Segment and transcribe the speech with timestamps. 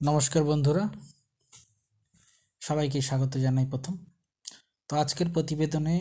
[0.00, 0.84] নমস্কার বন্ধুরা।
[2.62, 3.94] সবাইকে স্বাগত জানাই প্রথম।
[4.90, 5.96] তো আজকের প্রতিবেদনে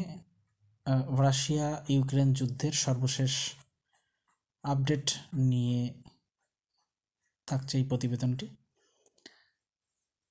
[1.25, 3.33] রাশিয়া ইউক্রেন যুদ্ধের সর্বশেষ
[4.63, 5.05] আপডেট
[5.51, 5.81] নিয়ে
[7.47, 8.47] থাকছে এই প্রতিবেদনটি।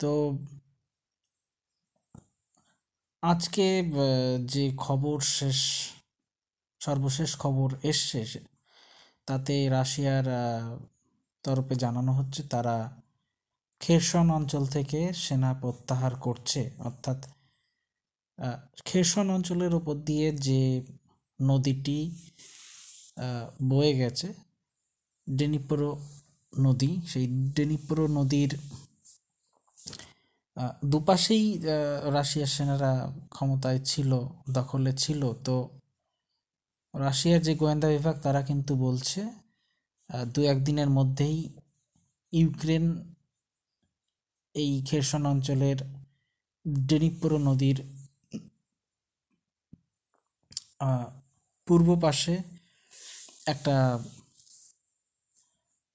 [0.00, 0.12] তো
[3.22, 3.66] আজকে
[4.52, 5.60] যে খবর শেষ,
[6.80, 8.20] সর্বশেষ খবর এসছে,
[9.28, 10.26] তাতে রাশিয়ার
[11.44, 12.76] তরফে জানানো হচ্ছে তারা
[13.80, 17.18] খেরসন অঞ্চল থেকে সেনা প্রত্যাহার করছে। অর্থাৎ
[18.88, 20.60] খেরসন অঞ্চলের ওপর দিয়ে যে
[21.40, 21.98] নদীটি
[23.70, 24.28] বয়ে গেছে,
[25.26, 25.90] ডেনিপ্রো
[26.52, 28.50] নদী, সেই ডেনিপ্রো নদীর
[30.90, 31.46] দুপাশেই
[32.16, 32.92] রাশিয়ার সেনারা
[33.34, 34.10] ক্ষমতায় ছিল,
[34.56, 35.56] দখলে ছিল। তো
[36.94, 39.20] রাশিয়ার যে গোয়েন্দা বিভাগ, তারা কিন্তু বলছে
[40.34, 41.38] দু একদিনের মধ্যেই
[42.32, 42.84] ইউক্রেন
[44.58, 45.78] এই খেরসন অঞ্চলের
[46.86, 47.78] ডেনিপ্রো নদীর
[51.66, 52.34] পূর্ব পাশে
[53.46, 53.74] একটা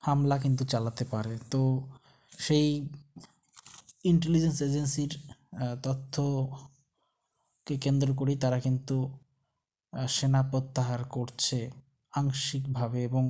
[0.03, 1.61] হামলা কিন্তু চালাতে পারে। তো
[2.39, 2.67] সেই
[4.03, 5.13] ইন্টেলিজেন্স এজেন্সির
[5.83, 8.97] তথ্যকে কেন্দ্র করেই তারা কিন্তু
[10.07, 11.57] সেনা প্রত্যাহার করছে
[12.13, 13.23] আংশিকভাবে এবং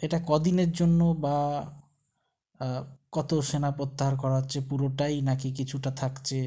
[0.00, 1.36] এটা কদিনের জন্য বা
[3.16, 6.38] কত সেনা প্রত্যাহার করা হচ্ছে পুরোটাই নাকি কিছুটা থাকছে।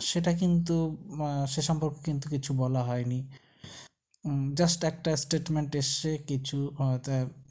[0.00, 0.76] সেটা কিন্তু
[1.52, 3.20] সে সম্পর্কে কিন্তু কিছু বলা হয়নি।
[4.58, 6.58] জাস্ট একটা স্টেটমেন্ট এসছে, কিছু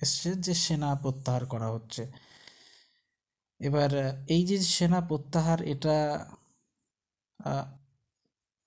[0.06, 2.04] এসছে যে সেনা প্রত্যাহার করা হচ্ছে।
[3.60, 3.92] এবার
[4.36, 5.96] এই যে সেনা প্রত্যাহার এটা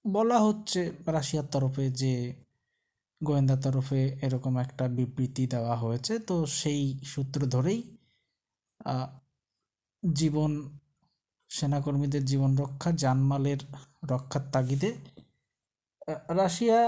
[0.04, 0.80] বলা হচ্ছে
[1.16, 2.14] রাশিয়ার তরফে যে
[3.20, 7.80] গোয়েন্দা তরফে এরকম একটা বিবৃতি দেওয়া হয়েছে। তো সেই সূত্র ধরেই
[10.02, 10.50] জীবন,
[11.50, 13.60] সেনাকর্মীদের জীবন রক্ষা, জানমালের
[14.10, 14.90] রক্ষার তাগিদে
[16.40, 16.78] রাশিয়া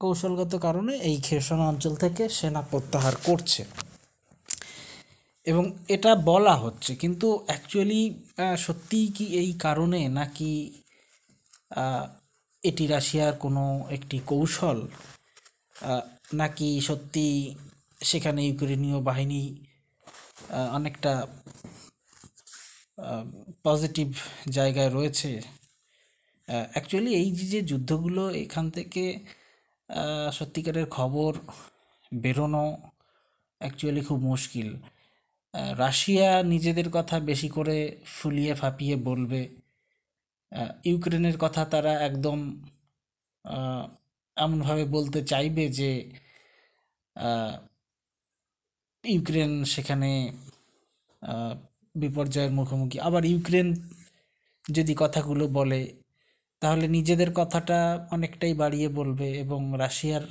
[0.00, 3.62] কৌশলগত কারণে এই খেরসন অঞ্চল থেকে সেনা প্রত্যাহার করছে।
[5.44, 8.02] এবং এটা বলা হচ্ছে, কিন্তু অ্যাকচুয়ালি
[8.56, 10.52] সত্যিই কি এই কারণে নাকি
[12.62, 14.78] এটি রাশিয়ার কোনো একটি কৌশল?
[16.34, 17.26] নাকি সত্যি
[18.00, 19.42] সেখানে ইউক্রেনীয় বাহিনী
[20.52, 21.12] অনেকটা
[23.64, 24.08] পজিটিভ
[24.48, 25.30] জায়গায় রয়েছে।
[26.72, 29.02] অ্যাকচুয়ালি এই যে যুদ্ধগুলো এখান থেকে
[30.32, 31.32] সত্যিকারের খবর
[32.14, 32.64] বেরোনো
[33.60, 34.68] অ্যাকচুয়ালি খুব মুশকিল।
[35.78, 37.76] রাশিয়া নিজেদের কথা বেশি করে
[38.06, 39.48] ফুলিয়ে ফাঁপিয়ে বলবে।
[40.84, 42.38] ইউক্রেনের কথা তারা একদম
[44.36, 45.90] এমনভাবে বলতে চাইবে যে
[49.04, 50.10] ইউক্রেন সেখানে
[51.94, 53.68] বিপর্যয়ের মুখোমুখি। আবার ইউক্রেন
[54.70, 55.80] যদি কথাগুলো বলে,
[56.60, 57.78] তাহলে নিজেদের কথাটা
[58.10, 60.24] অনেকটাই বাড়িয়ে বলবে এবং রাশিয়ার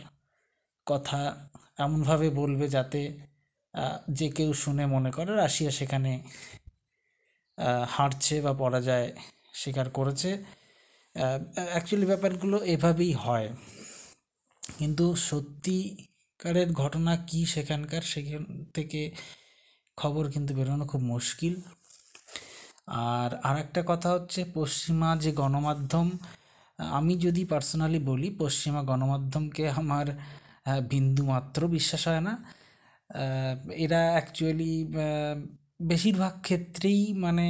[0.86, 3.02] কথা এমনভাবে বলবে যাতে
[4.10, 6.12] যে কেউ শুনে মনে করে রাশিয়া সেখানে
[7.90, 9.08] হারছে বা পরাজয়
[9.54, 10.30] স্বীকার করেছে।
[11.70, 13.48] অ্যাকচুয়ালি ব্যাপারগুলো এভাবেই হয়।
[14.78, 15.06] কিন্তু
[16.41, 18.03] সত্যিকারের ঘটনা কি সেখানকার?
[18.13, 18.44] সেখান
[18.75, 19.02] থেকে
[19.97, 21.53] খবর কিন্তু বেরোনো খুব মুশকিল।
[23.13, 26.07] আর আরেকটা কথা হচ্ছে পশ্চিমা যে গণমাধ্যম,
[26.97, 30.07] আমি যদি পার্সোনালি বলি, পশ্চিমা গণমাধ্যমকে আমার
[30.91, 32.34] বিন্দুমাত্র বিশ্বাস হয় না।
[33.85, 34.72] এরা অ্যাকচুয়ালি
[35.91, 37.47] বেশিরভাগ ক্ষেত্রেই মানে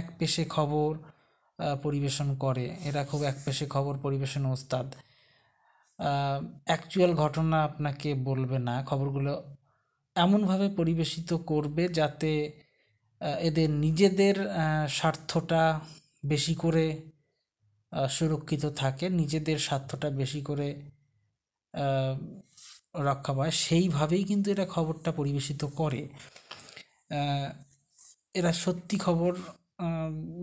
[0.00, 0.90] এক পেশে খবর
[1.82, 4.88] পরিবেশন করে। এরা খুব এক পেশে খবর পরিবেশন ওস্তাদ।
[6.68, 9.32] অ্যাকচুয়াল ঘটনা আপনাকে বলবে না, খবরগুলো
[10.16, 12.32] এমনভাবে পরিবেশিত করবে যাতে
[13.40, 14.36] এদের নিজেদের
[14.88, 15.62] স্বার্থটা
[16.24, 16.86] বেশি করে
[18.08, 20.68] সুরক্ষিত থাকে, নিজেদের স্বার্থটা বেশি করে
[23.08, 26.02] রক্ষা পায়। সেইভাবেই কিন্তু এরা খবরটা পরিবেশিত করে।
[28.38, 29.32] এরা সত্যি খবর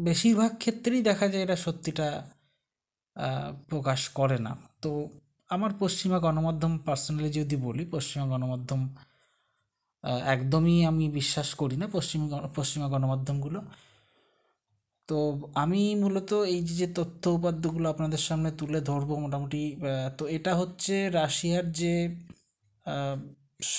[0.04, 2.08] বেশিরভাগ ক্ষেত্রেই দেখা যায় এরা সত্যিটা
[3.70, 4.92] প্রকাশ করে না। তো
[5.50, 8.82] আমার পশ্চিমা গণমাধ্যম পার্সোনালি যদি বলি, পশ্চিমা গণমাধ্যম
[10.36, 12.22] একদমই আমি বিশ্বাস করি না পশ্চিম
[12.58, 13.60] পশ্চিমা গণমাধ্যমগুলো।
[15.08, 15.18] তো
[15.64, 19.62] আমি মূলত এই যে তথ্য উপাত্তগুলো আপনাদের সামনে তুলে ধরবো মোটামুটি
[20.18, 21.94] তো এটা হচ্ছে রাশিয়ার যে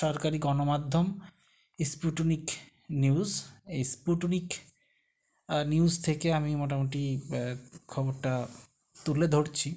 [0.01, 1.07] সরকারি গণমাধ্যম
[1.77, 2.45] স্পুটনিক
[3.03, 3.29] নিউজ।
[3.75, 4.47] এই স্পুটনিক
[5.73, 7.03] নিউজ থেকে আমি মোটামুটি
[7.91, 8.33] খবরটা
[9.05, 9.69] তুলে ধরছি।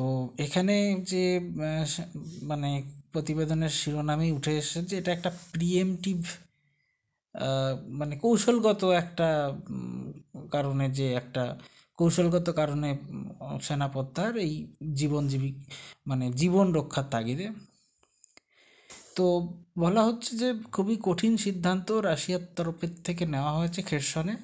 [0.00, 0.06] তো
[0.38, 0.74] এখানে
[1.04, 1.24] যে
[2.42, 2.68] মানে
[3.12, 6.18] প্রতিবেদনের শিরোনামেই উঠে এসেছে যে এটা একটা প্রিএমটিভ
[7.90, 9.28] মানে কৌশলগত একটা
[10.50, 11.42] কারণে যে একটা
[11.98, 13.26] কৌশলগত কারণে উম,
[13.60, 14.52] সেনা প্রত্যাহার এই
[14.94, 15.56] জীবন জীবিক
[16.06, 17.46] মানে জীবন রক্ষার তাগিদে।
[19.16, 19.24] তো
[19.78, 24.34] বলা হচ্ছে যে খুবই কঠিন সিদ্ধান্ত রাশিয়ার তরফের থেকে নেওয়া হয়েছে খেরসনে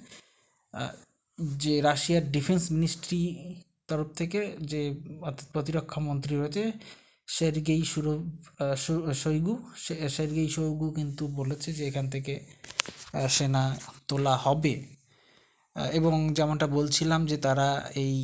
[1.57, 3.21] যে রাশিয়ার ডিফেন্স মিনিস্ট্রি
[3.89, 4.41] তরফ থেকে
[4.71, 4.81] যে
[5.27, 6.65] অর্থাৎ প্রতিরক্ষা মন্ত্রী রয়েছে,
[7.29, 8.15] সের্গেই সুরো
[9.23, 9.55] শৈগু
[10.17, 12.35] সের্গেই শৈগু কিন্তু বলেছে যে এখান থেকে
[13.29, 13.63] সেনা
[14.09, 14.75] তোলা হবে।
[15.93, 17.69] এবং যেমনটা বলছিলাম যে তারা
[18.05, 18.15] এই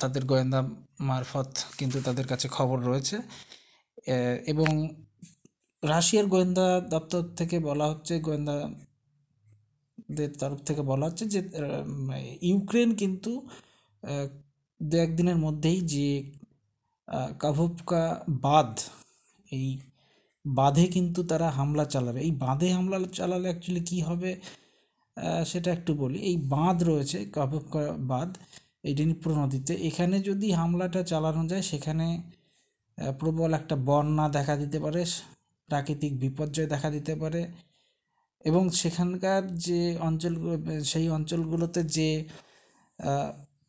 [0.00, 0.60] তাদের গোয়েন্দা
[1.00, 3.16] মারফত কিন্তু তাদের কাছে খবর রয়েছে।
[4.52, 4.68] এবং
[5.82, 8.56] রাশিয়ার গোয়েন্দা দপ্তর থেকে বলা হচ্ছে গোয়েন্দা
[10.16, 11.40] দের তরফ থেকে বলা হচ্ছে যে
[12.42, 13.32] ইউক্রেন কিন্তু
[14.80, 16.06] দু একদিনের মধ্যেই যে
[17.08, 18.02] আহ, কাভোভকা
[18.42, 18.72] বাঁধ
[19.52, 19.68] এই
[20.44, 24.30] বাঁধে কিন্তু তারা হামলা চালাবে। এই বাঁধে হামলা চালালে অ্যাকচুয়ালি কী হবে?
[25.46, 28.30] সেটা একটু বলি। এই বাঁধ রয়েছে কাভোভকা বাঁধ
[28.84, 32.06] এই ডেনিপ্রো নদীতে। এখানে যদি হামলাটা চালানো যায় সেখানে
[33.20, 35.00] প্রবল একটা বন্যা দেখা দিতে পারে
[35.68, 37.42] প্রাকৃতিক বিপর্যয় দেখা দিতে পারে
[38.42, 40.54] এবং সেখানকার যে অঞ্চলগুলো
[40.84, 42.08] সেই অঞ্চলগুলোতে যে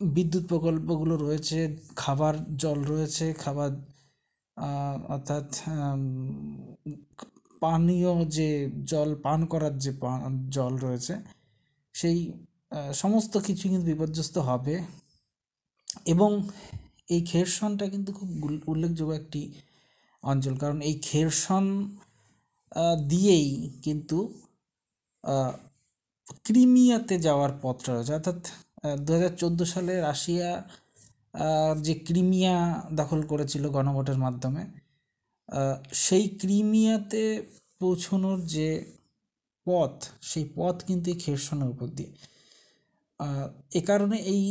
[0.01, 1.59] বিদ্যুৎ প্রকল্পগুলো রয়েছে,
[1.95, 3.71] খাবার জল রয়েছে, খাবার
[5.09, 5.47] অর্থাৎ
[7.61, 8.49] পানীয় যে
[8.91, 9.91] জল, পান করার যে
[10.49, 11.13] জল রয়েছে,
[11.95, 12.17] সেই
[12.93, 14.75] সমস্ত কিছু কিন্তু বিপর্যস্ত হবে।
[16.13, 16.31] এবং
[17.07, 18.29] এই খেরসনটা কিন্তু খুব
[18.67, 19.41] উল্লেখযোগ্য একটি
[20.23, 21.65] অঞ্চল। কারণ এই খেরসন
[23.09, 23.49] দিয়েই
[23.83, 24.17] কিন্তু
[26.45, 28.39] ক্রিমিয়াতে যাওয়ার পথটা রয়েছে। অর্থাৎ
[29.05, 30.49] দু হাজার চোদ্দ সালে রাশিয়া
[31.85, 32.55] যে ক্রিমিয়া
[32.91, 34.63] দখল করেছিল গণভোটের মাধ্যমে
[36.05, 37.23] সেই ক্রিমিয়াতে
[37.81, 38.69] পৌঁছানোর যে
[39.67, 42.11] পথ, সেই পথ কিন্তু এই খেরসনের উপর দিয়ে।
[43.79, 44.43] এ কারণে এই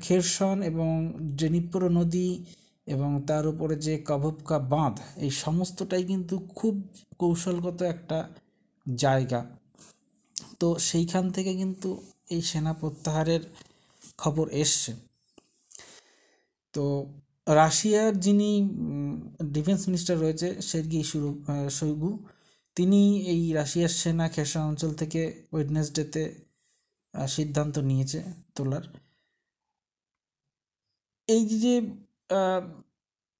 [0.00, 0.90] খেরসন এবং
[1.38, 2.30] ড্রেনিপ্রো নদী
[2.86, 4.94] এবং তার উপরে যে কাভবকা বাঁধ,
[5.24, 6.74] এই সমস্তটাই কিন্তু খুব
[7.18, 8.18] কৌশলগত একটা
[8.86, 9.40] জায়গা।
[10.60, 11.88] তো সেইখান থেকে কিন্তু
[12.34, 13.42] এই সেনা প্রত্যাহারের
[14.22, 14.92] খবর এসছে।
[16.74, 16.84] তো
[17.60, 18.50] রাশিয়ার যিনি
[19.56, 21.28] ডিফেন্স মিনিস্টার রয়েছে, সের্গি শুরু
[21.78, 22.10] শৈগু
[22.76, 23.00] তিনি
[23.32, 25.20] এই রাশিয়ার সেনা খেরসন অঞ্চল থেকে
[25.52, 26.22] ওয়েডনেসডেতে
[27.36, 28.20] সিদ্ধান্ত নিয়েছে
[28.56, 28.84] তোলার।
[31.28, 31.74] এই যে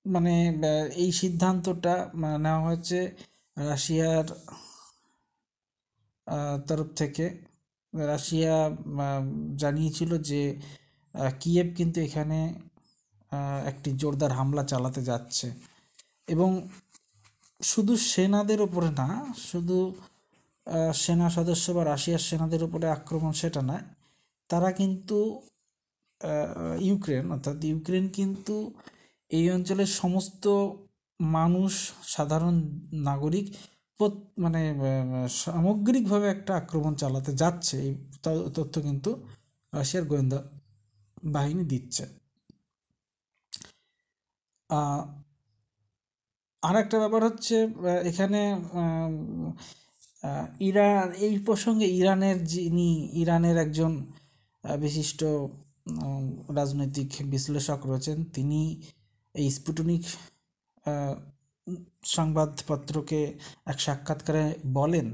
[0.04, 0.34] মানে
[1.02, 1.94] এই সিদ্ধান্তটা
[2.44, 2.98] নেওয়া হয়েছে
[3.70, 4.26] রাশিয়ার
[6.68, 7.26] তরফ থেকে।
[7.92, 8.54] রাশিয়া
[9.62, 10.40] জানিয়েছিল যে
[11.42, 12.38] কিয়েভ কিন্তু এখানে
[13.70, 15.46] একটি জোরদার হামলা চালাতে যাচ্ছে।
[16.34, 16.50] এবং
[17.62, 19.08] শুধু সেনাদের ওপরে না,
[19.50, 19.78] শুধু
[20.94, 23.76] সেনা সদস্য বা রাশিয়ার সেনাদের উপরে আক্রমণ সেটা না
[24.50, 25.18] তারা কিন্তু
[26.88, 28.56] ইউক্রেন, অর্থাৎ ইউক্রেন কিন্তু
[29.30, 30.44] এই অঞ্চলের সমস্ত
[31.20, 31.72] মানুষ,
[32.14, 32.56] সাধারণ
[33.08, 33.46] নাগরিক
[34.44, 34.60] মানে
[35.42, 37.92] সামগ্রিকভাবে একটা আক্রমণ চালাতে যাচ্ছে, এই
[38.56, 39.10] তথ্য কিন্তু
[39.72, 40.38] রাশিয়ার গোয়েন্দা
[41.36, 42.04] বাহিনী দিচ্ছে।
[46.62, 47.56] আর একটা ব্যাপার হচ্ছে
[48.10, 48.40] এখানে
[50.68, 52.88] ইরান, এই প্রসঙ্গে ইরানের যিনি,
[53.22, 53.92] ইরানের একজন
[54.84, 55.20] বিশিষ্ট
[56.58, 58.60] রাজনৈতিক বিশ্লেষক রয়েছেন, তিনি
[59.34, 60.02] এই স্পুটনিক
[62.16, 63.20] সংবাদপত্রকে
[63.72, 64.44] এক সাক্ষাৎকারে
[64.78, 65.06] বলেন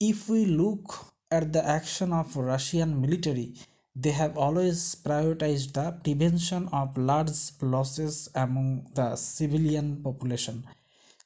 [0.00, 0.82] if we look
[1.30, 3.48] at the action of Russian military
[3.96, 7.36] they have always prioritised the prevention of large
[7.72, 8.66] losses among
[8.98, 10.56] the civilian population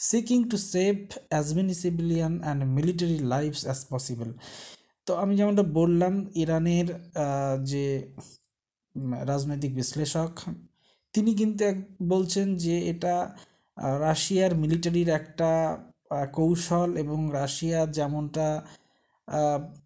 [0.01, 0.95] seeking to save
[1.33, 4.31] as many civilian and military lives as possible
[5.07, 6.89] তো আমি যেমনটা বললাম, ইরানের
[7.71, 7.85] যে
[9.31, 10.33] রাজনৈতিক বিশ্লেষক,
[11.15, 11.79] তিনি কিন্তু এক,
[12.13, 13.15] বলছেন যে এটা
[14.05, 15.51] রাশিয়ার মিলিটারির একটা
[16.33, 18.47] কৌশল এবং রাশিয়া যেমনটা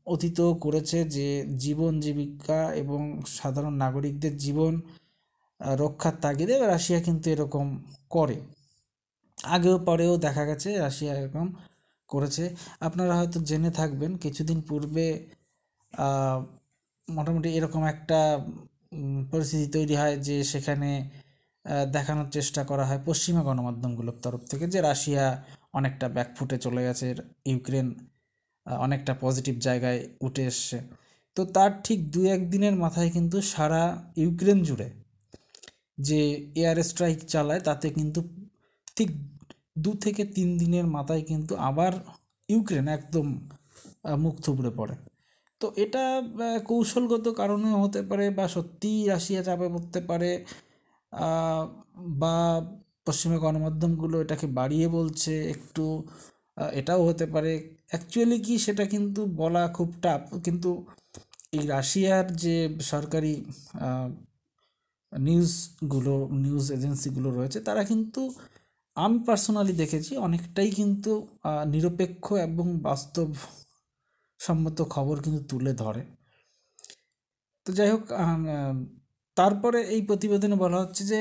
[0.06, 3.00] অতীতেও করেছে যে জীবন জীবিকা এবং
[3.38, 4.73] সাধারণ নাগরিকদের জীবন
[5.82, 7.66] রক্ষার তাগিদে রাশিয়া কিন্তু এরকম
[8.11, 8.38] করে।
[9.54, 11.47] আগেও পরেও দেখা গেছে রাশিয়া এরকম
[12.09, 12.44] করেছে।
[12.80, 15.06] আপনারা হয়তো জেনে থাকবেন, কিছুদিন পূর্বে
[17.09, 18.18] মোটামুটি এরকম একটা
[19.32, 20.90] পরিস্থিতি তৈরি হয় যে সেখানে
[21.96, 25.24] দেখানোর চেষ্টা করা হয় পশ্চিমা গণমাধ্যমগুলোর তরফ থেকে যে রাশিয়া
[25.78, 27.04] অনেকটা ব্যাকফুটে চলে গেছে,
[27.52, 27.88] ইউক্রেন
[28.66, 30.78] অনেকটা পজিটিভ জায়গায় উঠে এসছে।
[31.36, 33.82] তো তার ঠিক দু এক দিনের মাথায় কিন্তু সারা
[34.22, 34.88] ইউক্রেন জুড়ে
[36.06, 36.20] যে
[36.60, 38.20] এয়ার স্ট্রাইক চালায়, তাতে কিন্তু
[38.96, 39.10] ঠিক
[39.84, 41.92] দু থেকে তিন দিনের মাথায় কিন্তু আবার
[42.48, 43.26] ইউক্রেন একদম
[44.24, 44.94] মুখ থুবড়ে পড়ে।
[45.60, 46.04] তো এটা
[46.70, 50.30] কৌশলগত কারণেও হতে পারে বা সত্যিই রাশিয়া চাপে পড়তে পারে।
[52.23, 52.37] বা
[53.07, 55.85] পশ্চিমা গণমাধ্যমগুলো এটাকে বাড়িয়ে বলছে একটু
[56.81, 57.52] এটাও হতে পারে।
[57.93, 60.71] অ্যাকচুয়ালি কি সেটা কিন্তু বলা খুব টাফ কিন্তু
[61.57, 62.57] এই রাশিয়ার যে
[62.93, 63.35] সরকারি
[65.12, 66.14] নিউজগুলো
[66.45, 68.21] নিউজ এজেন্সিগুলো রয়েছে, তারা কিন্তু
[68.97, 71.12] আমি পার্সোনালি দেখেছি অনেকটাই কিন্তু
[71.73, 73.29] নিরপেক্ষ এবং বাস্তব
[74.40, 76.02] সম্মত খবর কিন্তু তুলে ধরে।
[77.67, 78.05] তো যাই হোক
[79.40, 81.20] তারপরে এই প্রতিবেদনে বলা হচ্ছে যে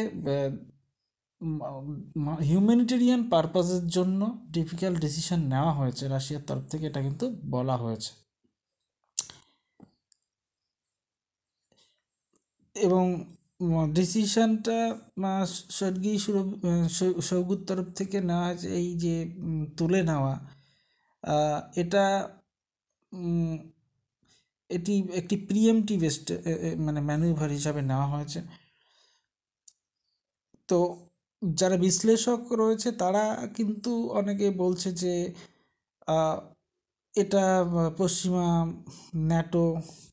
[2.49, 4.21] হিউম্যানিটেরিয়ান পারপাসের জন্য
[4.57, 8.11] ডিফিকাল্ট ডিসিশন নেওয়া হয়েছে রাশিয়ার তরফ থেকে, এটা কিন্তু বলা হয়েছে।
[12.75, 13.05] এবং
[13.97, 14.77] ডিসিশনটা
[15.77, 16.17] স্বর্গীয়
[17.29, 19.15] সৌগুর তরফ থেকে নেওয়া হয়েছে, এই যে
[19.77, 20.33] তুলে নেওয়া
[21.81, 22.05] এটা
[24.69, 26.25] এটি একটি প্রিএমটি বেস্ট
[26.85, 28.39] মানে ম্যানুভার হিসাবে নেওয়া হয়েছে।
[30.69, 30.77] তো
[31.41, 33.23] যারা বিশ্লেষক রয়েছে, তারা
[33.57, 35.13] কিন্তু অনেকে বলছে যে
[37.13, 37.43] এটা
[38.01, 38.47] পশ্চিমা
[39.29, 39.65] ন্যাটো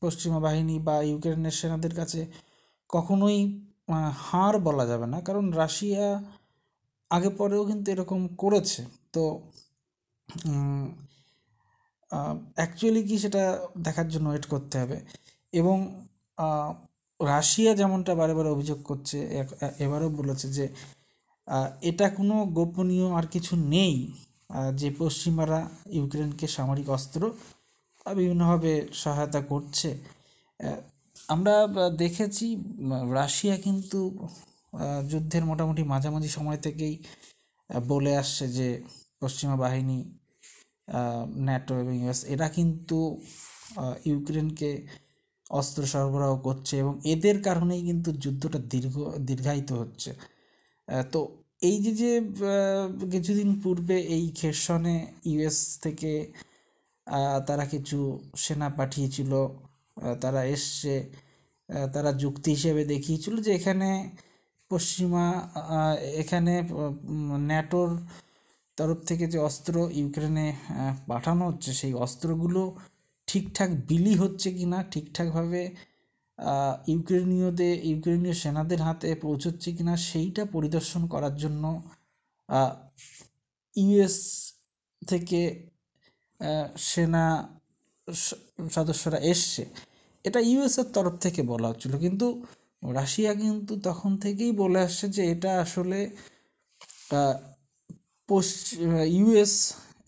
[0.03, 2.21] পশ্চিমা বাহিনী বা ইউক্রেনের সেনাদের কাছে
[2.89, 3.39] কখনোই
[4.25, 6.05] হার বলা যাবে না। কারণ রাশিয়া
[7.11, 8.81] আগে পরেও কিন্তু এরকম করেছে।
[9.15, 9.23] তো
[12.57, 13.43] অ্যাকচুয়ালি কি সেটা
[13.85, 14.97] দেখার জন্য ওয়েট করতে হবে।
[15.53, 15.77] এবং
[17.19, 19.17] রাশিয়া যেমনটা বারে বারে অভিযোগ করছে
[19.85, 20.65] এবারও বলেছে যে
[21.81, 23.95] এটা কোনো গোপনীয় আর কিছু নেই।
[24.75, 25.59] যে পশ্চিমারা
[25.97, 27.21] ইউক্রেনকে সামরিক অস্ত্র
[28.15, 29.89] বিভিন্নভাবে সহায়তা করছে
[31.27, 31.55] আমরা
[32.03, 32.45] দেখেছি
[33.13, 33.99] রাশিয়া কিন্তু
[35.09, 36.95] যুদ্ধের মোটামুটি মাঝামাঝি সময় থেকেই
[37.87, 38.67] বলে আসছে যে,
[39.21, 39.97] পশ্চিমা বাহিনী
[41.37, 42.97] ন্যাটো এবং ইউএস এরা কিন্তু
[44.05, 44.71] ইউক্রেনকে
[45.49, 50.11] অস্ত্র সরবরাহ করছে এবং এদের কারণেই কিন্তু যুদ্ধটা দীর্ঘ, দীর্ঘায়িত হচ্ছে।
[51.11, 51.19] তো
[51.61, 52.11] এই যে যে
[53.11, 56.11] কিছুদিন পূর্বে এই খেরসনে ইউএস থেকে
[57.47, 57.97] তারা কিছু
[58.35, 59.31] সেনা পাঠিয়েছিল
[60.21, 60.93] তারা এসছে
[61.93, 63.89] তারা যুক্তি হিসেবে দেখিয়েছিল যে এখানে
[64.71, 65.25] পশ্চিমা
[66.15, 66.53] এখানে
[67.39, 67.89] ন্যাটোর
[68.77, 70.47] তরফ থেকে যে অস্ত্র ইউক্রেনে
[71.09, 72.61] পাঠানো হচ্ছে, সেই অস্ত্রগুলো
[73.27, 75.61] ঠিকঠাক বিলি হচ্ছে কি না, ঠিকঠাকভাবে
[76.93, 81.63] ইউক্রেনীয়দের, ইউক্রেনীয় সেনাদের হাতে পৌঁছচ্ছে কি না, সেইটা পরিদর্শন করার জন্য
[83.73, 84.17] ইউএস
[85.01, 85.41] থেকে
[86.89, 87.25] সেনা
[88.75, 89.63] সদস্যরা এসছে।
[90.25, 92.27] এটা ইউএসের তরফ থেকে বলা হচ্ছিল, কিন্তু
[92.99, 95.99] রাশিয়া কিন্তু তখন থেকেই বলে আসছে যে এটা আসলে
[98.29, 98.79] পশ্চিম
[99.17, 99.53] ইউএস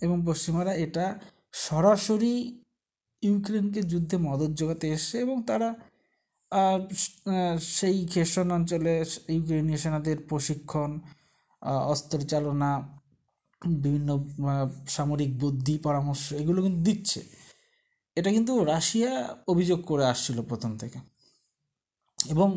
[0.02, 1.06] এবং পশ্চিমারা এটা
[1.66, 2.36] সরাসরি
[3.24, 5.70] ইউক্রেনকে যুদ্ধে মদত জোগাতে এসছে এবং তারা
[7.76, 8.94] সেই খেসন অঞ্চলে
[9.30, 10.92] ইউক্রেনীয় সেনাদের প্রশিক্ষণ
[11.94, 12.72] অস্ত্র চালনা,
[13.62, 14.10] বিভিন্ন
[14.88, 17.22] সামরিক বুদ্ধি পরামর্শ এগুলো কিন্তু দিচ্ছে।
[18.18, 19.12] এটা কিন্তু রাশিয়া
[19.48, 21.00] অভিযোগ করে আসছিল প্রথম থেকে।
[22.20, 22.50] এবং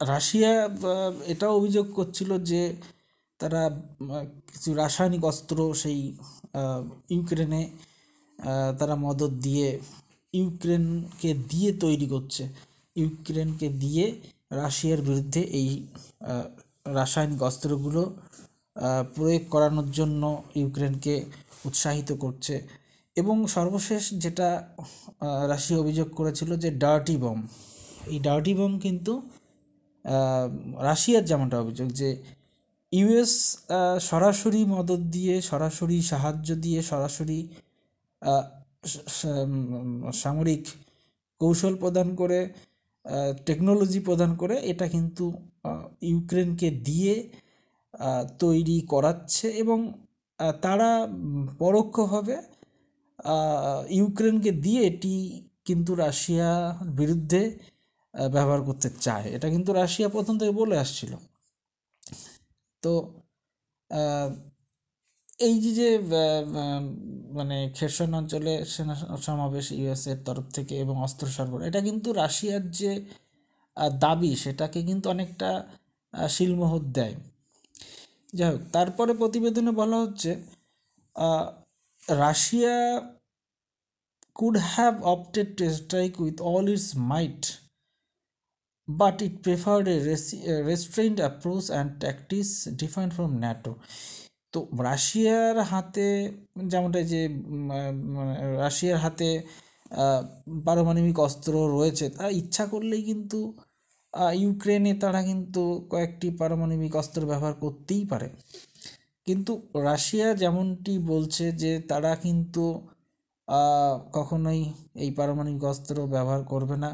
[0.00, 0.52] রাশিয়া
[1.26, 2.60] এটাও অভিযোগ করছিল যে
[3.40, 3.62] তারা
[4.50, 6.00] কিছু রাসায়নিক অস্ত্র সেই
[7.14, 7.62] ইউক্রেনে
[8.78, 9.68] তারা মদত দিয়ে
[10.34, 12.42] ইউক্রেনকে দিয়ে তৈরি করছে।
[12.96, 14.06] ইউক্রেনকে দিয়ে
[14.60, 15.68] রাশিয়ার বিরুদ্ধে এই
[16.98, 18.02] রাসায়নিক অস্ত্রগুলো
[19.14, 20.22] প্রয়োগ করানোর জন্য
[20.60, 21.14] ইউক্রেনকে
[21.68, 22.54] উৎসাহিত করছে।
[23.16, 24.48] এবং সর্বশেষ যেটা
[25.52, 27.38] রাশিয়া অভিযোগ করেছিল যে ডার্টি বম।
[28.12, 29.12] এই ডার্টি বম কিন্তু
[30.88, 32.08] রাশিয়ার যেমনটা অভিযোগ যে
[32.92, 33.32] ইউএস
[34.10, 37.38] সরাসরি মদত দিয়ে, সরাসরি সাহায্য দিয়ে, সরাসরি
[40.22, 40.64] সামরিক
[41.40, 42.40] কৌশল প্রদান করে
[43.46, 45.24] টেকনোলজি প্রদান করে, এটা কিন্তু
[46.10, 47.14] ইউক্রেনকে দিয়ে
[48.42, 49.78] তৈরি করাচ্ছে এবং
[50.64, 50.90] তারা
[51.62, 52.36] পরোক্ষভাবে
[53.98, 55.14] ইউক্রেনকে দিয়ে এটি
[55.68, 56.62] কিন্তু রাশিয়ার
[57.00, 57.42] বিরুদ্ধে
[58.34, 61.12] ব্যবহার করতে চায়। এটা কিন্তু রাশিয়া প্রথম থেকে বলে আসছিল।
[62.86, 62.92] তো
[65.40, 65.88] এই যে যে
[67.32, 72.92] মানে খেরসন অঞ্চলে সেনা সমাবেশ ইউএসের তরফ থেকে এবং অস্ত্র সরবরাহ এটা কিন্তু রাশিয়ার যে
[74.00, 75.50] দাবি সেটাকে কিন্তু অনেকটা
[76.14, 77.14] আহ, শিলমোহর দেয়।
[78.34, 80.30] যাই হোক তারপরে প্রতিবেদনে বলা হচ্ছে
[82.16, 82.76] Russia
[84.36, 87.44] could have opted to strike with all its might,
[88.88, 92.52] but it preferred a res- a restrained approach and tactics
[92.82, 93.72] different from NATO.
[94.54, 96.06] তো রাশিয়ার হাতে,
[96.72, 97.22] যেমনটা যে
[98.62, 99.28] রাশিয়ার হাতে
[100.66, 103.38] পারমাণবিক অস্ত্র রয়েছে, তারা ইচ্ছা করলেই কিন্তু
[104.42, 105.62] ইউক্রেনে তারা কিন্তু
[105.92, 108.28] কয়েকটি পারমাণবিক অস্ত্র ব্যবহার করতেই পারে
[109.26, 109.52] কিন্তু
[109.88, 112.64] রাশিয়া যেমনটি বলছে যে, তারা কিন্তু
[114.18, 114.60] কখনোই
[115.04, 116.90] এই পারমাণবিক অস্ত্র ব্যবহার করবে না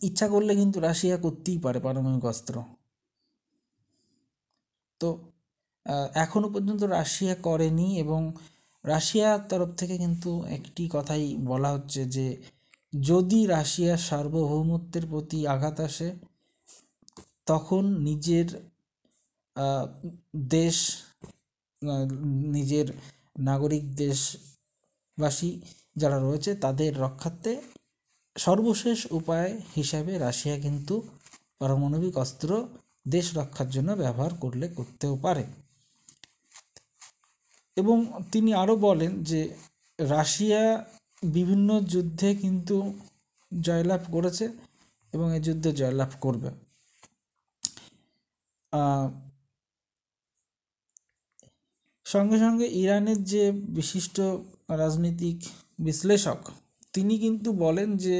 [0.00, 2.54] ইচ্ছা করলে কিন্তু রাশিয়া করতেই পারে পারমাণবিক অস্ত্র।
[5.00, 5.08] তো
[5.86, 8.20] আহ, এখনও পর্যন্ত রাশিয়া করেনি এবং
[8.84, 12.26] রাশিয়ার তরফ থেকে কিন্তু একটি কথাই বলা হচ্ছে যে
[12.92, 16.08] যদি রাশিয়ার সার্বভৌমত্বের প্রতি আঘাত আসে
[17.46, 18.46] তখন নিজের
[20.50, 20.76] দেশ
[22.54, 22.86] নিজের
[23.42, 25.50] নাগরিক দেশবাসী
[25.96, 27.52] যারা রয়েছে তাদের রক্ষার্থে
[28.44, 30.94] সর্বশেষ উপায় হিসাবে রাশিয়া কিন্তু
[31.58, 32.50] পারমাণবিক অস্ত্র
[33.08, 35.44] দেশ রক্ষার জন্য ব্যবহার করলে করতেও পারে।
[37.76, 37.96] এবং
[38.32, 39.40] তিনি আরও বলেন যে
[39.98, 40.62] রাশিয়া
[41.22, 42.76] বিভিন্ন যুদ্ধে কিন্তু
[43.60, 44.44] জয়লাভ করেছে
[45.12, 46.50] এবং এই যুদ্ধে জয়লাভ করবে।
[52.06, 53.42] সঙ্গে সঙ্গে ইরানের যে
[53.76, 54.16] বিশিষ্ট
[54.70, 55.38] রাজনৈতিক
[55.78, 56.40] বিশ্লেষক
[56.94, 58.18] তিনি কিন্তু বলেন যে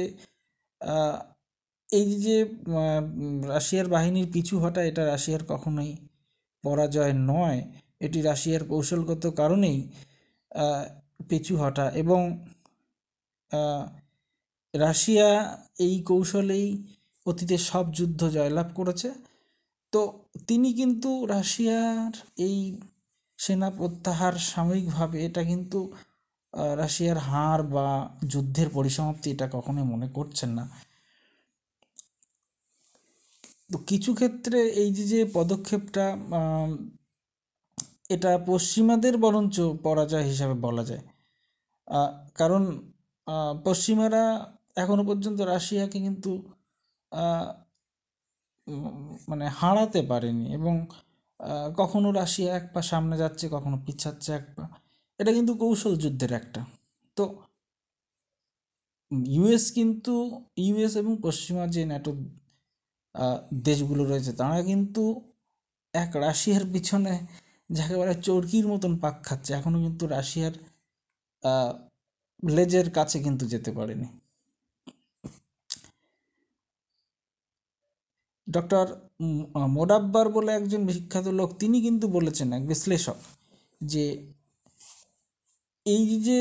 [1.89, 2.37] এই যে
[3.47, 5.91] রাশিয়ার বাহিনীর পিছু হটা এটা রাশিয়ার কখনোই
[6.63, 7.59] পরাজয় নয়।
[7.99, 9.79] এটি রাশিয়ার কৌশলগত কারণেই
[11.29, 12.21] পিছু হটা এবং
[14.73, 15.29] রাশিয়া
[15.79, 16.67] এই কৌশলেই
[17.25, 19.09] অতীতে সব যুদ্ধ জয়লাভ করেছে।
[19.93, 20.01] তো
[20.47, 22.57] তিনি কিন্তু রাশিয়ার এই
[23.39, 25.79] সেনা প্রত্যাহার সাময়িকভাবে এটা কিন্তু
[26.53, 27.87] রাশিয়ার হার বা
[28.27, 30.65] যুদ্ধের পরিসমাপ্তি এটা কখনোই মনে করছেন না।
[33.71, 36.05] তো কিছু ক্ষেত্রে এই যে যে পদক্ষেপটা
[38.15, 39.55] এটা পশ্চিমাদের বরঞ্চ
[39.85, 41.03] পরাজয় হিসাবে বলা যায়।
[42.39, 42.63] কারণ
[43.65, 44.23] পশ্চিমারা
[44.83, 46.31] এখনও পর্যন্ত রাশিয়াকে কিন্তু
[49.29, 50.73] মানে হারাতে পারেনি এবং
[51.79, 54.65] কখনো রাশিয়া এক পা সামনে যাচ্ছে, কখনো পিছাচ্ছে এক পা।
[55.21, 56.61] এটা কিন্তু কৌশল যুদ্ধের একটা।
[57.17, 57.23] তো
[59.35, 60.13] ইউএস কিন্তু
[60.65, 62.11] ইউএস এবং পশ্চিমা যে ন্যাটো
[63.67, 65.03] দেশগুলো রয়েছে, তারা কিন্তু
[65.93, 67.13] এক রাশিয়ার পিছনে
[67.69, 70.53] যাকে বলে চরকির মতন পাক খাচ্ছে। এখনও কিন্তু রাশিয়ার
[72.55, 74.07] লেজের কাছে কিন্তু যেতে পারেনি।
[78.47, 78.85] ডক্টর
[79.77, 83.19] মোডাব্বার বলে একজন বিখ্যাত লোক, তিনি কিন্তু বলেছেন, এক বিশ্লেষক,
[83.81, 84.05] যে
[85.85, 86.39] এই যে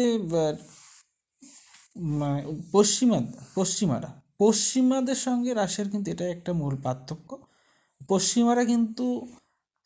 [2.73, 3.19] পশ্চিমা,
[3.55, 7.31] পশ্চিমারা, পশ্চিমাদের সঙ্গে রাশিয়ার কিন্তু এটা একটা মূল পার্থক্য।
[8.01, 9.07] পশ্চিমারা কিন্তু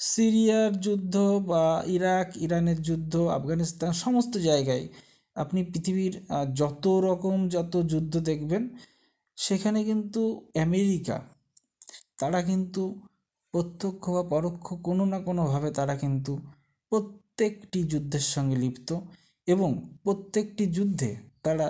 [0.01, 1.15] সিরিয়ার যুদ্ধ
[1.51, 4.85] বা ইরাক, ইরানের যুদ্ধ, আফগানিস্তান সমস্ত জায়গায়
[5.37, 6.15] আপনি পৃথিবীর
[6.55, 8.63] যত রকম যত যুদ্ধ দেখবেন,
[9.39, 10.23] সেখানে কিন্তু
[10.67, 11.17] আমেরিকা,
[12.19, 12.83] তারা কিন্তু
[13.55, 16.33] প্রত্যক্ষ বা পরোক্ষ কোনো না কোনোভাবে তারা কিন্তু
[16.93, 18.91] প্রত্যেকটি যুদ্ধের সঙ্গে লিপ্ত।
[19.47, 19.71] এবং
[20.05, 21.11] প্রত্যেকটি যুদ্ধে
[21.43, 21.69] তারা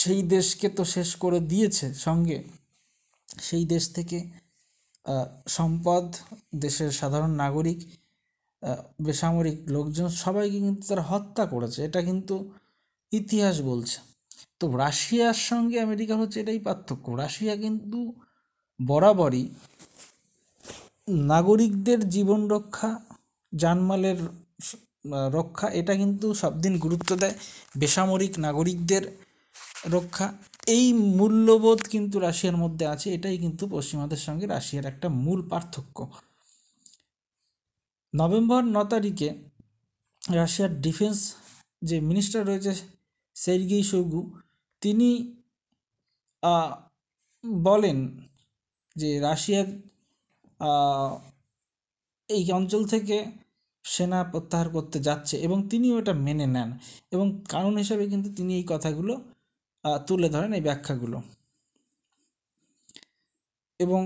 [0.00, 2.38] সেই দেশকে তো শেষ করে দিয়েছে সঙ্গে।
[3.38, 4.18] সেই দেশ থেকে
[5.48, 6.04] সম্পদ,
[6.64, 7.80] দেশের সাধারণ নাগরিক
[9.02, 12.36] বেসামরিক লোকজন সবাইকে কিন্তু তারা হত্যা করেছে। এটা কিন্তু
[13.12, 13.98] ইতিহাস বলছে।
[14.60, 17.98] তো রাশিয়ার সঙ্গে আমেরিকার হচ্ছে এটাই পার্থক্য। রাশিয়া কিন্তু
[18.80, 19.44] বরাবরই
[21.32, 22.90] নাগরিকদের জীবন রক্ষা,
[23.52, 24.18] জানমালের
[25.38, 27.34] রক্ষা, এটা কিন্তু সব দিন গুরুত্ব দেয়
[27.80, 29.04] বেসামরিক নাগরিকদের
[29.96, 30.26] রক্ষা।
[30.76, 30.86] এই
[31.18, 35.98] মূল্যবোধ কিন্তু রাশিয়ার মধ্যে আছে, এটাই কিন্তু পশ্চিমাদের সঙ্গে রাশিয়ার একটা মূল পার্থক্য।
[38.14, 39.28] নভেম্বর ন তারিখে
[40.22, 41.18] রাশিয়ার ডিফেন্স
[41.88, 42.72] যে মিনিস্টার রয়েছে
[43.36, 44.20] সের্গেই শোগু
[44.82, 45.10] তিনি
[47.66, 47.98] বলেন
[48.96, 49.68] যে রাশিয়ার
[52.28, 53.16] এই অঞ্চল থেকে
[53.84, 56.70] সেনা প্রত্যাহার করতে যাচ্ছে এবং তিনিও এটা মেনে নেন
[57.14, 59.14] এবং কারণ হিসাবে কিন্তু তিনি এই কথাগুলো
[60.06, 61.18] তুলে ধরেন এই ব্যাখ্যাগুলো।
[63.80, 64.00] এবং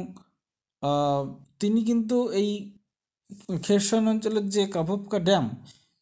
[1.60, 2.50] তিনি কিন্তু এই
[3.64, 5.46] খেরসন অঞ্চলের যে কাভবকা ড্যাম,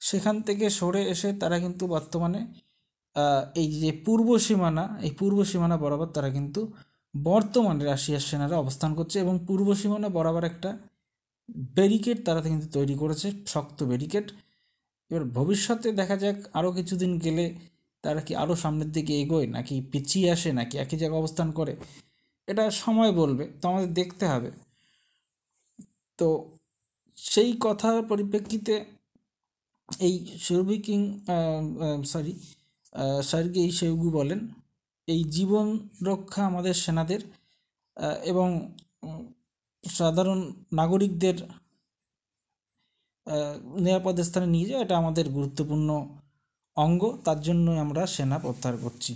[0.00, 2.40] সেখান থেকে সরে এসে তারা কিন্তু বর্তমানে
[3.60, 6.60] এই যে পূর্ব সীমানা, এই পূর্ব সীমানা বরাবর তারা কিন্তু
[7.14, 10.70] বর্তমানে রাশিয়ার সেনারা অবস্থান করছে এবং পূর্ব সীমানা বরাবর একটা
[11.76, 14.26] ব্যারিকেড তারা কিন্তু তৈরি করেছে, শক্ত ব্যারিকেড
[15.10, 17.44] এবার ভবিষ্যতে দেখা যাক আরও কিছুদিন গেলে
[18.04, 21.72] তারা কি আরও সামনের দিকে এগোয়, নাকি পিছিয়ে আসে, নাকি একই জায়গায় অবস্থান করে।
[22.48, 24.50] এটা সময় বলবে, তো আমাদের দেখতে হবে।
[26.18, 26.28] তো
[27.18, 28.74] সেই কথার পরিপ্রেক্ষিতে
[30.06, 30.14] এই
[30.46, 31.00] শৌবি কিং
[32.12, 32.34] সরি
[33.30, 34.40] সার্গেই সেউগু বলেন,
[35.08, 35.66] এই জীবন
[36.10, 37.20] রক্ষা আমাদের সেনাদের
[38.30, 38.48] এবং
[39.98, 41.36] সাধারণ নাগরিকদের
[43.76, 45.88] নিরাপদ স্থানে নিয়ে যাওয়া এটা আমাদের গুরুত্বপূর্ণ
[46.76, 49.12] অঙ্গ। তার জন্যই আমরা সেনা প্রত্যাহার করছি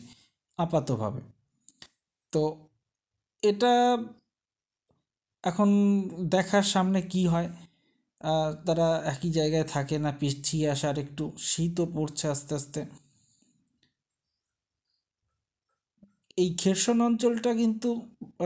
[0.59, 1.21] আপাতভাবে।
[2.33, 2.43] তো
[3.43, 3.73] এটা
[5.45, 5.69] এখন
[6.31, 7.49] দেখার সামনে কি হয়?
[8.67, 12.81] তারা একই জায়গায় থাকে না, পিছিয়ে আসার, একটু শীতও পড়ছে আস্তে আস্তে।
[16.43, 17.91] এই খেরসন অঞ্চলটা কিন্তু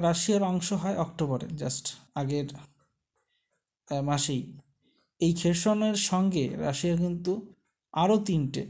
[0.07, 1.85] রাশিয়ার অংশ হয় অক্টোবরে, জাস্ট
[2.21, 2.49] আগের
[4.11, 4.43] মাসেই।
[5.21, 7.33] এই খেরসনের সঙ্গে রাশিয়ার কিন্তু
[7.95, 8.63] আরও তিনটে,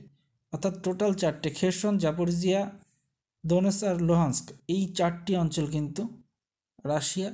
[0.52, 2.60] অর্থাৎ টোটাল চারটে খেরসন জাপোরিজিয়া
[3.44, 6.02] দোনেস আর লোহান্স্ক। এই চারটি অঞ্চল কিন্তু
[6.92, 7.28] রাশিয়া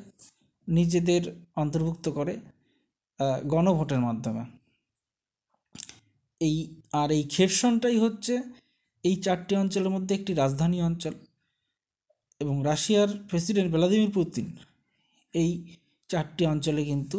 [0.69, 1.23] নিজেদের
[1.63, 2.35] অন্তর্ভুক্ত করে
[3.53, 4.45] গণভোটের মাধ্যমে।
[6.41, 6.57] এই,
[7.01, 8.35] আর এই খেরসনটাই হচ্ছে
[9.05, 11.15] এই চারটি অঞ্চলের মধ্যে একটি রাজধানী অঞ্চল।
[12.41, 14.47] এবং রাশিয়ার প্রেসিডেন্ট ভ্লাদিমির পুতিন
[15.33, 15.51] এই
[16.11, 17.19] চারটি অঞ্চলে কিন্তু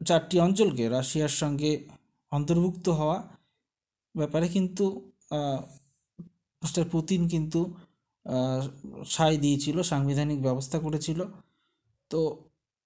[0.00, 1.70] চারটি অঞ্চলকে রাশিয়ার সঙ্গে
[2.32, 3.18] অন্তর্ভুক্ত হওয়া
[4.14, 4.84] ব্যাপারে কিন্তু
[6.62, 7.60] মিস্টার পুতিন কিন্তু
[9.06, 11.20] সায় দিয়েছিল, সাংবিধানিক ব্যবস্থা করেছিল।
[12.10, 12.20] তো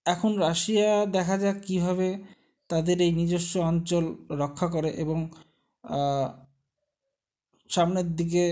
[0.07, 2.09] এখন রাশিয়া দেখা যাক কীভাবে
[2.71, 4.05] তাদের এই নিজস্ব অঞ্চল
[4.43, 5.19] রক্ষা করে এবং
[7.71, 8.45] সামনের দিকে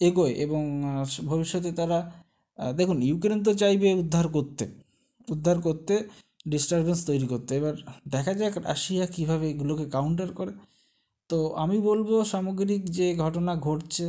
[0.00, 0.62] এগোয় এবং
[1.30, 1.98] ভবিষ্যতে তারা
[2.78, 4.64] দেখুন, ইউক্রেন তো চাইবে উদ্ধার করতে
[5.28, 5.94] উদ্ধার করতে
[6.52, 7.74] ডিস্টারবেন্স তৈরি করতে। এবার
[8.14, 10.52] দেখা যাক রাশিয়া কীভাবে এগুলোকে কাউন্টার করে।
[11.30, 14.06] তো আমি বলব, সামগ্রিক যে ঘটনা ঘটছে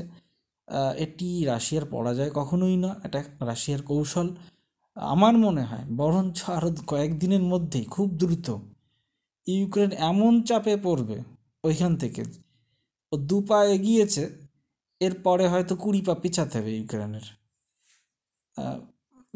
[1.05, 4.27] এটি রাশিয়ার পরাজয় কখনোই না, এটা রাশিয়ার কৌশল।
[4.97, 8.47] আমার মনে হয়, বরঞ্চ আরও কয়েকদিনের মধ্যেই খুব দ্রুত
[9.45, 11.17] ইউক্রেন এমন চাপে পড়বে
[11.63, 12.23] ওইখান থেকে।
[13.11, 14.23] ও দু পা এগিয়েছে
[15.01, 17.27] এরপরে হয়তো কুড়ি পা পিছাতে হবে ইউক্রেনের।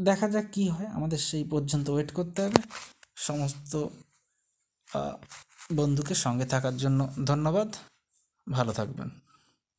[0.03, 2.59] দেখা যাক কি হয়, আমাদের সেই পর্যন্ত ওয়েট করতে হবে।
[3.27, 3.73] সমস্ত
[5.75, 7.69] বন্ধুকে সঙ্গে থাকার জন্য ধন্যবাদ।
[8.47, 9.09] ভালো থাকবেন।